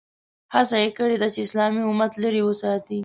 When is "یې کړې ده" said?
0.83-1.27